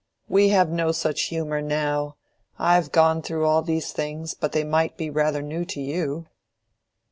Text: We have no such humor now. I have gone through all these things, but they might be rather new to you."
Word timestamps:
We 0.27 0.49
have 0.49 0.71
no 0.71 0.91
such 0.91 1.25
humor 1.25 1.61
now. 1.61 2.15
I 2.57 2.73
have 2.73 2.91
gone 2.91 3.21
through 3.21 3.45
all 3.45 3.61
these 3.61 3.91
things, 3.91 4.33
but 4.33 4.51
they 4.51 4.63
might 4.63 4.97
be 4.97 5.11
rather 5.11 5.43
new 5.43 5.63
to 5.65 5.79
you." 5.79 6.25